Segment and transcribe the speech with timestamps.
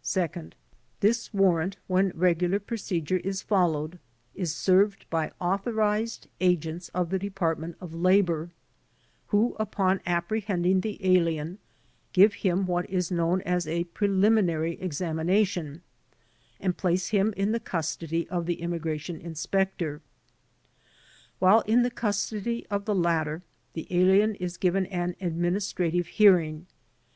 [0.00, 0.54] Second:
[1.00, 3.98] This warrant, when regular procedure is fol lowed,
[4.32, 8.52] is served by authorized agents of the Depart ment of Labor,
[9.30, 11.58] who upon apprehending the alien
[12.12, 15.82] give him what is known as a preliminary examination,
[16.60, 20.00] and place him in the custody of the Immigration Inspector.
[21.40, 23.42] While in the custody of the latter,
[23.72, 26.68] the alien is given an administrative hearing.